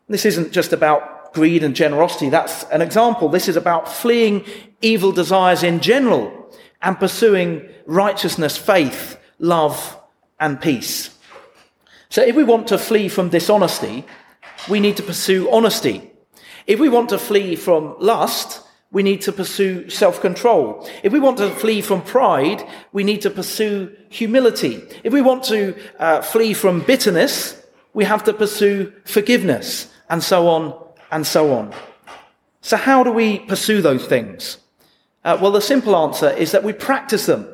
This 0.09 0.25
isn't 0.25 0.51
just 0.51 0.73
about 0.73 1.33
greed 1.33 1.63
and 1.63 1.75
generosity. 1.75 2.29
That's 2.29 2.63
an 2.65 2.81
example. 2.81 3.29
This 3.29 3.47
is 3.47 3.55
about 3.55 3.87
fleeing 3.91 4.45
evil 4.81 5.11
desires 5.11 5.63
in 5.63 5.79
general 5.79 6.53
and 6.81 6.99
pursuing 6.99 7.67
righteousness, 7.85 8.57
faith, 8.57 9.17
love, 9.39 9.97
and 10.39 10.61
peace. 10.61 11.12
So 12.13 12.21
if 12.21 12.35
we 12.35 12.43
want 12.43 12.67
to 12.67 12.77
flee 12.77 13.09
from 13.09 13.29
dishonesty, 13.29 14.05
we 14.69 14.79
need 14.79 14.97
to 14.97 15.01
pursue 15.01 15.49
honesty. 15.49 16.11
If 16.67 16.79
we 16.79 16.87
want 16.87 17.09
to 17.09 17.17
flee 17.17 17.55
from 17.55 17.95
lust, 17.97 18.61
we 18.91 19.01
need 19.01 19.23
to 19.23 19.31
pursue 19.31 19.89
self-control. 19.89 20.87
If 21.01 21.11
we 21.11 21.19
want 21.19 21.39
to 21.39 21.49
flee 21.49 21.81
from 21.81 22.03
pride, 22.03 22.63
we 22.91 23.03
need 23.03 23.23
to 23.23 23.31
pursue 23.31 23.95
humility. 24.09 24.83
If 25.03 25.11
we 25.11 25.23
want 25.23 25.43
to 25.45 25.75
uh, 25.97 26.21
flee 26.21 26.53
from 26.53 26.81
bitterness, 26.81 27.59
we 27.95 28.03
have 28.03 28.23
to 28.25 28.33
pursue 28.33 28.93
forgiveness, 29.05 29.91
and 30.07 30.23
so 30.23 30.47
on 30.47 30.75
and 31.11 31.25
so 31.25 31.51
on. 31.51 31.73
So 32.61 32.77
how 32.77 33.03
do 33.03 33.11
we 33.11 33.39
pursue 33.39 33.81
those 33.81 34.05
things? 34.05 34.59
Uh, 35.25 35.39
well, 35.41 35.51
the 35.51 35.61
simple 35.61 35.95
answer 35.95 36.29
is 36.29 36.51
that 36.51 36.63
we 36.63 36.73
practice 36.73 37.25
them. 37.25 37.52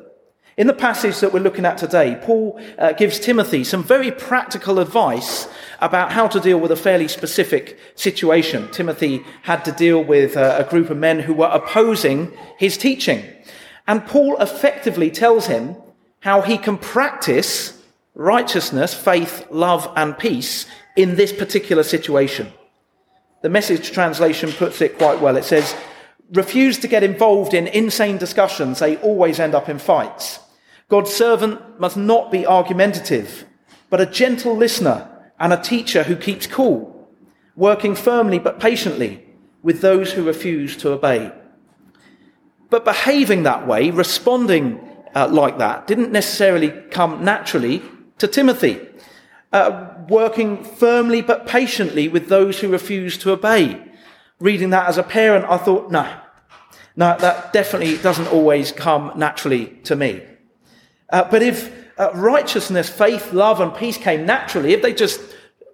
In 0.59 0.67
the 0.67 0.73
passage 0.73 1.21
that 1.21 1.31
we're 1.31 1.39
looking 1.39 1.63
at 1.63 1.77
today, 1.77 2.19
Paul 2.21 2.59
uh, 2.77 2.91
gives 2.91 3.17
Timothy 3.17 3.63
some 3.63 3.81
very 3.81 4.11
practical 4.11 4.79
advice 4.79 5.47
about 5.79 6.11
how 6.11 6.27
to 6.27 6.37
deal 6.41 6.59
with 6.59 6.69
a 6.69 6.75
fairly 6.75 7.07
specific 7.07 7.79
situation. 7.95 8.69
Timothy 8.71 9.23
had 9.43 9.63
to 9.63 9.71
deal 9.71 10.03
with 10.03 10.35
uh, 10.35 10.57
a 10.59 10.69
group 10.69 10.89
of 10.89 10.97
men 10.97 11.21
who 11.21 11.33
were 11.33 11.47
opposing 11.47 12.37
his 12.57 12.77
teaching. 12.77 13.23
And 13.87 14.05
Paul 14.05 14.35
effectively 14.41 15.09
tells 15.09 15.47
him 15.47 15.77
how 16.19 16.41
he 16.41 16.57
can 16.57 16.77
practice 16.77 17.81
righteousness, 18.13 18.93
faith, 18.93 19.47
love, 19.49 19.89
and 19.95 20.17
peace 20.17 20.65
in 20.97 21.15
this 21.15 21.31
particular 21.31 21.83
situation. 21.83 22.51
The 23.43 23.49
message 23.49 23.91
translation 23.91 24.51
puts 24.51 24.81
it 24.81 24.97
quite 24.97 25.21
well. 25.21 25.37
It 25.37 25.45
says, 25.45 25.73
refuse 26.33 26.77
to 26.79 26.89
get 26.89 27.01
involved 27.01 27.53
in 27.53 27.67
insane 27.67 28.17
discussions. 28.17 28.79
They 28.79 28.97
always 28.97 29.39
end 29.39 29.55
up 29.55 29.69
in 29.69 29.79
fights. 29.79 30.41
God's 30.89 31.13
servant 31.13 31.79
must 31.79 31.95
not 31.95 32.31
be 32.31 32.45
argumentative, 32.45 33.45
but 33.89 34.01
a 34.01 34.05
gentle 34.07 34.57
listener 34.57 35.07
and 35.39 35.53
a 35.53 35.61
teacher 35.61 36.03
who 36.03 36.15
keeps 36.15 36.47
cool, 36.47 37.09
working 37.55 37.95
firmly 37.95 38.39
but 38.39 38.59
patiently 38.59 39.23
with 39.61 39.81
those 39.81 40.13
who 40.13 40.23
refuse 40.23 40.75
to 40.77 40.91
obey. 40.91 41.31
But 42.71 42.85
behaving 42.85 43.43
that 43.43 43.67
way, 43.67 43.91
responding 43.91 44.79
uh, 45.15 45.27
like 45.27 45.59
that, 45.59 45.87
didn't 45.87 46.11
necessarily 46.11 46.71
come 46.89 47.23
naturally 47.23 47.81
to 48.17 48.27
Timothy. 48.27 48.87
Uh, 49.51 49.93
working 50.07 50.63
firmly 50.63 51.21
but 51.21 51.47
patiently 51.47 52.07
with 52.07 52.29
those 52.29 52.59
who 52.59 52.67
refuse 52.67 53.17
to 53.19 53.31
obey. 53.31 53.83
Reading 54.39 54.71
that 54.71 54.87
as 54.87 54.97
a 54.97 55.03
parent, 55.03 55.45
I 55.45 55.57
thought, 55.57 55.91
no, 55.91 56.11
no, 56.95 57.17
that 57.17 57.53
definitely 57.53 57.97
doesn't 57.97 58.27
always 58.27 58.71
come 58.71 59.11
naturally 59.15 59.67
to 59.83 59.95
me. 59.95 60.23
Uh, 61.11 61.27
but 61.29 61.41
if 61.41 61.73
uh, 61.97 62.11
righteousness, 62.13 62.89
faith, 62.89 63.33
love, 63.33 63.59
and 63.59 63.75
peace 63.75 63.97
came 63.97 64.25
naturally, 64.25 64.73
if 64.73 64.81
they 64.81 64.93
just 64.93 65.19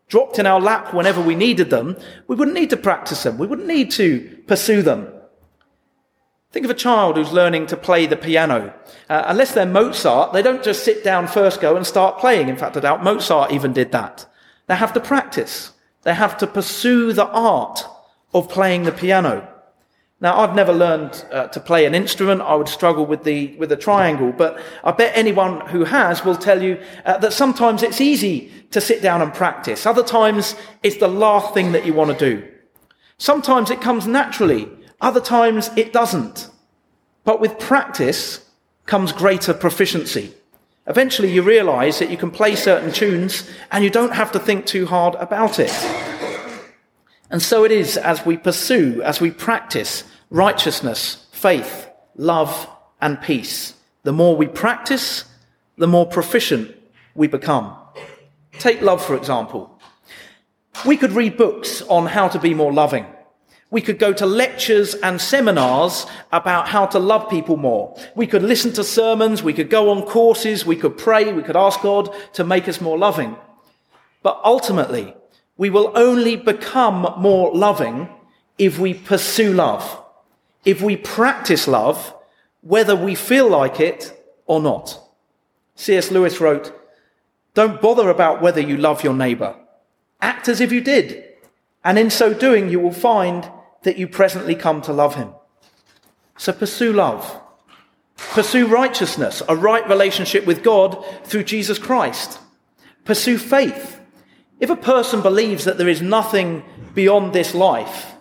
dropped 0.07 0.39
in 0.39 0.45
our 0.45 0.61
lap 0.61 0.93
whenever 0.93 1.21
we 1.21 1.35
needed 1.35 1.69
them, 1.69 1.97
we 2.27 2.35
wouldn't 2.35 2.55
need 2.55 2.69
to 2.69 2.77
practice 2.77 3.23
them. 3.23 3.37
We 3.37 3.47
wouldn't 3.47 3.67
need 3.67 3.91
to 3.91 4.43
pursue 4.47 4.81
them. 4.81 5.07
Think 6.51 6.65
of 6.65 6.71
a 6.71 6.75
child 6.75 7.17
who's 7.17 7.33
learning 7.33 7.67
to 7.67 7.77
play 7.77 8.05
the 8.05 8.15
piano. 8.15 8.73
Uh, 9.09 9.23
unless 9.27 9.53
they're 9.53 9.65
Mozart, 9.65 10.31
they 10.31 10.41
don't 10.41 10.63
just 10.63 10.85
sit 10.85 11.03
down 11.03 11.27
first, 11.27 11.59
go 11.59 11.75
and 11.75 11.85
start 11.85 12.19
playing. 12.19 12.47
In 12.47 12.55
fact, 12.55 12.77
I 12.77 12.79
doubt 12.79 13.03
Mozart 13.03 13.51
even 13.51 13.73
did 13.73 13.91
that. 13.91 14.25
They 14.67 14.75
have 14.75 14.93
to 14.93 14.99
practice. 14.99 15.73
They 16.03 16.13
have 16.13 16.37
to 16.37 16.47
pursue 16.47 17.11
the 17.11 17.27
art 17.27 17.85
of 18.33 18.49
playing 18.49 18.83
the 18.83 18.91
piano. 18.91 19.54
Now, 20.25 20.39
I've 20.39 20.55
never 20.55 20.73
learned 20.73 21.23
uh, 21.31 21.49
to 21.49 21.59
play 21.59 21.85
an 21.85 21.93
instrument. 21.93 22.41
I 22.41 22.55
would 22.55 22.67
struggle 22.67 23.05
with 23.05 23.25
the, 23.25 23.55
with 23.57 23.69
the 23.69 23.77
triangle, 23.77 24.33
but 24.35 24.59
I 24.83 24.91
bet 24.91 25.15
anyone 25.15 25.61
who 25.67 25.83
has 25.83 26.25
will 26.25 26.35
tell 26.35 26.63
you 26.63 26.81
uh, 27.05 27.19
that 27.19 27.31
sometimes 27.31 27.83
it's 27.83 28.01
easy 28.01 28.51
to 28.71 28.81
sit 28.81 29.03
down 29.03 29.21
and 29.21 29.31
practice. 29.31 29.85
Other 29.85 30.01
times, 30.01 30.55
it's 30.81 30.97
the 30.97 31.07
last 31.07 31.53
thing 31.53 31.73
that 31.73 31.85
you 31.85 31.93
want 31.93 32.17
to 32.17 32.17
do. 32.17 32.43
Sometimes 33.19 33.69
it 33.69 33.81
comes 33.81 34.07
naturally, 34.07 34.67
other 34.99 35.21
times 35.21 35.69
it 35.77 35.93
doesn't. 35.93 36.49
But 37.23 37.39
with 37.39 37.59
practice 37.59 38.49
comes 38.87 39.11
greater 39.11 39.53
proficiency. 39.53 40.33
Eventually, 40.87 41.31
you 41.31 41.43
realize 41.43 41.99
that 41.99 42.09
you 42.09 42.17
can 42.17 42.31
play 42.31 42.55
certain 42.55 42.91
tunes 42.91 43.47
and 43.71 43.83
you 43.83 43.91
don't 43.91 44.15
have 44.15 44.31
to 44.31 44.39
think 44.39 44.65
too 44.65 44.87
hard 44.87 45.13
about 45.19 45.59
it. 45.59 45.71
And 47.29 47.43
so 47.43 47.63
it 47.63 47.71
is 47.71 47.95
as 47.95 48.25
we 48.25 48.37
pursue, 48.37 49.03
as 49.03 49.21
we 49.21 49.29
practice 49.29 50.03
righteousness, 50.29 51.27
faith, 51.31 51.89
love, 52.15 52.69
and 53.01 53.21
peace. 53.21 53.73
The 54.03 54.13
more 54.13 54.35
we 54.35 54.47
practice, 54.47 55.25
the 55.77 55.87
more 55.87 56.05
proficient 56.05 56.75
we 57.13 57.27
become. 57.27 57.75
Take 58.59 58.81
love, 58.81 59.03
for 59.03 59.15
example. 59.15 59.79
We 60.85 60.97
could 60.97 61.13
read 61.13 61.37
books 61.37 61.81
on 61.83 62.07
how 62.07 62.27
to 62.27 62.39
be 62.39 62.53
more 62.53 62.73
loving. 62.73 63.05
We 63.71 63.81
could 63.81 63.99
go 63.99 64.13
to 64.13 64.25
lectures 64.25 64.93
and 64.95 65.19
seminars 65.19 66.05
about 66.31 66.67
how 66.67 66.85
to 66.87 66.99
love 66.99 67.29
people 67.29 67.57
more. 67.57 67.97
We 68.15 68.27
could 68.27 68.43
listen 68.43 68.71
to 68.73 68.83
sermons. 68.83 69.43
We 69.43 69.53
could 69.53 69.69
go 69.69 69.89
on 69.89 70.03
courses. 70.03 70.65
We 70.65 70.75
could 70.75 70.97
pray. 70.97 71.33
We 71.33 71.43
could 71.43 71.57
ask 71.57 71.81
God 71.81 72.13
to 72.33 72.43
make 72.43 72.69
us 72.69 72.79
more 72.79 72.97
loving. 72.97 73.35
But 74.21 74.39
ultimately, 74.43 75.15
we 75.57 75.69
will 75.69 75.91
only 75.95 76.35
become 76.35 77.13
more 77.17 77.53
loving 77.55 78.09
if 78.57 78.79
we 78.79 78.93
pursue 78.93 79.53
love, 79.53 80.03
if 80.65 80.81
we 80.81 80.97
practice 80.97 81.67
love, 81.67 82.13
whether 82.61 82.95
we 82.95 83.15
feel 83.15 83.47
like 83.47 83.79
it 83.79 84.11
or 84.45 84.59
not. 84.59 84.99
C.S. 85.75 86.11
Lewis 86.11 86.41
wrote, 86.41 86.73
Don't 87.53 87.81
bother 87.81 88.09
about 88.09 88.41
whether 88.41 88.61
you 88.61 88.75
love 88.75 89.03
your 89.03 89.13
neighbor. 89.13 89.55
Act 90.21 90.47
as 90.47 90.59
if 90.59 90.71
you 90.71 90.81
did. 90.81 91.23
And 91.83 91.99
in 91.99 92.09
so 92.09 92.33
doing, 92.33 92.69
you 92.69 92.79
will 92.79 92.91
find 92.91 93.49
that 93.83 93.97
you 93.97 94.07
presently 94.07 94.55
come 94.55 94.81
to 94.81 94.93
love 94.93 95.15
him. 95.15 95.29
So 96.37 96.51
pursue 96.51 96.91
love. 96.91 97.41
Pursue 98.17 98.67
righteousness, 98.67 99.43
a 99.47 99.55
right 99.55 99.87
relationship 99.87 100.45
with 100.45 100.63
God 100.63 101.05
through 101.25 101.43
Jesus 101.43 101.77
Christ. 101.77 102.39
Pursue 103.03 103.37
faith. 103.37 103.99
If 104.59 104.69
a 104.69 104.75
person 104.75 105.21
believes 105.21 105.65
that 105.65 105.77
there 105.77 105.89
is 105.89 106.01
nothing 106.01 106.63
beyond 106.93 107.33
this 107.33 107.53
life, 107.53 108.14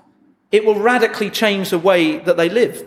it 0.54 0.64
will 0.64 0.78
radically 0.78 1.30
change 1.30 1.70
the 1.70 1.80
way 1.80 2.18
that 2.18 2.36
they 2.36 2.48
live. 2.48 2.86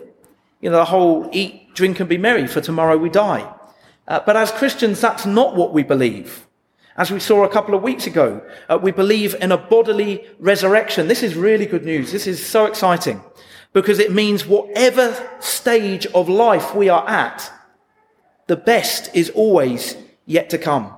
You 0.62 0.70
know, 0.70 0.78
the 0.78 0.86
whole 0.86 1.28
eat, 1.32 1.74
drink, 1.74 2.00
and 2.00 2.08
be 2.08 2.16
merry, 2.16 2.46
for 2.46 2.62
tomorrow 2.62 2.96
we 2.96 3.10
die. 3.10 3.46
Uh, 4.06 4.20
but 4.24 4.38
as 4.38 4.50
Christians, 4.50 5.02
that's 5.02 5.26
not 5.26 5.54
what 5.54 5.74
we 5.74 5.82
believe. 5.82 6.46
As 6.96 7.10
we 7.10 7.20
saw 7.20 7.44
a 7.44 7.48
couple 7.50 7.74
of 7.74 7.82
weeks 7.82 8.06
ago, 8.06 8.40
uh, 8.70 8.78
we 8.80 8.90
believe 8.90 9.34
in 9.42 9.52
a 9.52 9.58
bodily 9.58 10.26
resurrection. 10.38 11.08
This 11.08 11.22
is 11.22 11.34
really 11.34 11.66
good 11.66 11.84
news. 11.84 12.10
This 12.10 12.26
is 12.26 12.44
so 12.44 12.64
exciting 12.64 13.22
because 13.74 13.98
it 13.98 14.12
means 14.14 14.46
whatever 14.46 15.14
stage 15.38 16.06
of 16.06 16.26
life 16.26 16.74
we 16.74 16.88
are 16.88 17.06
at, 17.06 17.52
the 18.46 18.56
best 18.56 19.14
is 19.14 19.28
always 19.28 19.94
yet 20.24 20.48
to 20.48 20.56
come. 20.56 20.94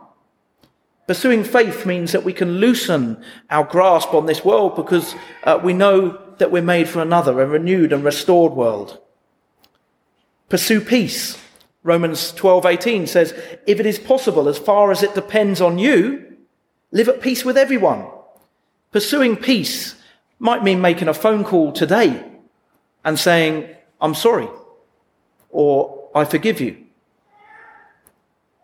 Pursuing 1.09 1.43
faith 1.43 1.85
means 1.85 2.13
that 2.13 2.23
we 2.23 2.33
can 2.33 2.59
loosen 2.59 3.21
our 3.51 3.65
grasp 3.65 4.15
on 4.15 4.27
this 4.27 4.45
world 4.45 4.77
because 4.77 5.17
uh, 5.43 5.59
we 5.61 5.73
know 5.73 6.17
that 6.41 6.51
we're 6.51 6.61
made 6.61 6.89
for 6.89 7.01
another, 7.01 7.41
a 7.41 7.47
renewed 7.47 7.93
and 7.93 8.03
restored 8.03 8.53
world. 8.53 8.99
Pursue 10.49 10.81
peace. 10.81 11.39
Romans 11.85 12.33
12:18 12.33 13.07
says, 13.07 13.33
"If 13.67 13.79
it 13.79 13.87
is 13.87 13.99
possible 13.99 14.49
as 14.49 14.59
far 14.59 14.91
as 14.91 15.03
it 15.03 15.15
depends 15.15 15.61
on 15.61 15.79
you, 15.79 16.37
live 16.91 17.09
at 17.09 17.21
peace 17.21 17.45
with 17.45 17.57
everyone." 17.57 18.07
Pursuing 18.91 19.37
peace 19.37 19.95
might 20.41 20.65
mean 20.65 20.81
making 20.81 21.09
a 21.09 21.15
phone 21.15 21.45
call 21.45 21.71
today 21.71 22.25
and 23.05 23.19
saying, 23.19 23.69
"I'm 24.01 24.15
sorry," 24.15 24.49
or 25.51 26.09
"I 26.15 26.25
forgive 26.25 26.61
you." 26.61 26.77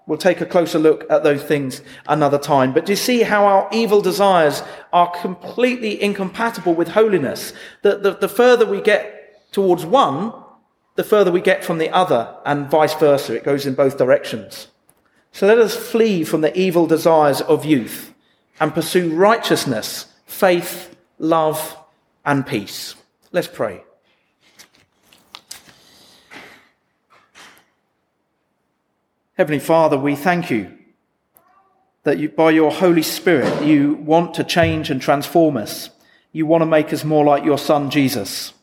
We'll 0.07 0.19
take 0.19 0.41
a 0.41 0.47
closer 0.47 0.79
look 0.79 1.05
at 1.11 1.25
those 1.25 1.43
things 1.43 1.83
another 2.07 2.39
time. 2.39 2.73
But 2.73 2.87
do 2.87 2.93
you 2.93 2.97
see 2.97 3.23
how 3.23 3.45
our 3.45 3.69
evil 3.73 4.01
desires 4.01 4.63
are 4.97 5.11
completely 5.21 6.03
incompatible 6.03 6.75
with 6.75 6.89
holiness? 6.89 7.53
That 7.83 8.03
the, 8.03 8.13
the 8.15 8.31
further 8.31 8.65
we 8.65 8.81
get 8.81 9.53
towards 9.53 9.85
one, 9.85 10.33
the 10.95 11.05
further 11.05 11.31
we 11.31 11.43
get 11.43 11.63
from 11.63 11.77
the 11.77 11.91
other, 11.91 12.35
and 12.47 12.71
vice 12.71 12.95
versa. 12.95 13.37
It 13.37 13.45
goes 13.45 13.67
in 13.67 13.75
both 13.75 13.99
directions. 13.99 14.69
So 15.33 15.47
let 15.47 15.59
us 15.59 15.77
flee 15.77 16.25
from 16.25 16.41
the 16.41 16.59
evil 16.59 16.87
desires 16.87 17.43
of 17.43 17.67
youth 17.67 18.15
and 18.59 18.73
pursue 18.73 19.15
righteousness, 19.15 20.07
faith, 20.25 20.97
love, 21.19 21.77
and 22.25 22.47
peace. 22.47 22.95
Let's 23.33 23.49
pray. 23.49 23.83
Heavenly 29.35 29.59
Father, 29.59 29.99
we 29.99 30.17
thank 30.17 30.51
you 30.51 30.76
that 32.07 32.21
you, 32.21 32.29
by 32.29 32.53
your 32.53 32.71
Holy 32.71 33.03
Spirit, 33.03 33.65
you 33.65 33.95
want 33.95 34.33
to 34.35 34.45
change 34.45 34.91
and 34.91 35.03
transform 35.03 35.57
us. 35.57 35.91
You 36.31 36.47
want 36.47 36.63
to 36.63 36.67
make 36.67 36.93
us 36.93 37.03
more 37.03 37.25
like 37.25 37.43
your 37.43 37.59
Son, 37.59 37.91
Jesus. 37.91 38.55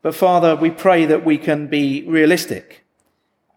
But 0.00 0.14
Father, 0.14 0.54
we 0.54 0.70
pray 0.70 1.06
that 1.06 1.24
we 1.24 1.36
can 1.38 1.66
be 1.66 2.04
realistic 2.06 2.84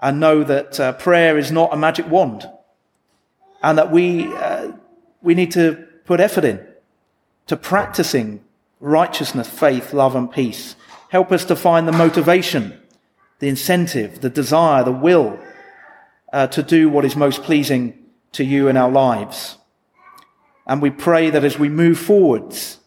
and 0.02 0.20
know 0.20 0.44
that 0.44 0.80
uh, 0.80 0.94
prayer 0.94 1.38
is 1.38 1.52
not 1.52 1.72
a 1.72 1.78
magic 1.78 2.10
wand 2.10 2.50
and 3.62 3.78
that 3.78 3.92
we, 3.92 4.26
uh, 4.26 4.72
we 5.22 5.36
need 5.36 5.52
to 5.52 5.88
put 6.04 6.20
effort 6.20 6.46
in 6.46 6.66
to 7.46 7.56
practicing 7.56 8.44
righteousness, 8.80 9.48
faith, 9.48 9.94
love, 9.94 10.16
and 10.16 10.32
peace. 10.32 10.76
Help 11.10 11.32
us 11.32 11.46
to 11.46 11.56
find 11.56 11.88
the 11.88 11.92
motivation, 11.92 12.82
the 13.38 13.50
incentive, 13.50 14.22
the 14.22 14.32
desire, 14.32 14.84
the 14.84 14.92
will 14.92 15.38
uh, 16.34 16.48
to 16.48 16.64
do 16.64 16.90
what 16.90 17.06
is 17.06 17.16
most 17.16 17.44
pleasing 17.44 18.06
to 18.34 18.44
you 18.44 18.68
in 18.68 18.78
our 18.78 18.92
lives. 18.92 19.58
And 20.66 20.82
we 20.82 20.90
pray 20.90 21.30
that 21.30 21.44
as 21.44 21.58
we 21.58 21.70
move 21.70 21.98
forwards, 21.98 22.80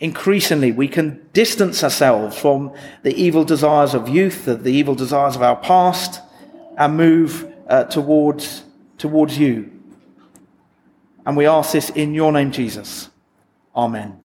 increasingly 0.00 0.72
we 0.72 0.88
can 0.88 1.28
distance 1.32 1.82
ourselves 1.84 2.38
from 2.38 2.72
the 3.02 3.14
evil 3.14 3.44
desires 3.44 3.94
of 3.94 4.08
youth, 4.08 4.44
the, 4.44 4.70
evil 4.70 4.94
desires 4.94 5.36
of 5.36 5.42
our 5.42 5.56
past, 5.56 6.20
and 6.76 6.96
move 6.96 7.52
uh, 7.68 7.84
towards, 7.84 8.64
towards 8.96 9.38
you. 9.38 9.70
And 11.26 11.36
we 11.36 11.46
ask 11.46 11.72
this 11.72 11.90
in 11.90 12.14
your 12.14 12.32
name, 12.32 12.52
Jesus. 12.52 13.10
Amen. 13.76 14.16